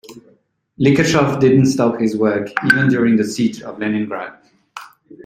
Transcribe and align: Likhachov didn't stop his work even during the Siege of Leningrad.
Likhachov 0.79 1.39
didn't 1.39 1.67
stop 1.67 1.99
his 1.99 2.17
work 2.17 2.49
even 2.65 2.87
during 2.89 3.17
the 3.17 3.23
Siege 3.23 3.61
of 3.61 3.77
Leningrad. 3.77 4.33